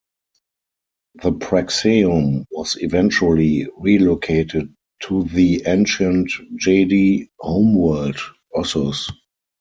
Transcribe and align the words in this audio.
The 1.21 1.31
Praxeum 1.31 2.45
was 2.49 2.75
eventually 2.79 3.67
relocated 3.77 4.75
to 5.03 5.25
the 5.25 5.61
ancient 5.67 6.31
Jedi 6.59 7.29
homeworld, 7.39 8.17
Ossus. 8.51 9.11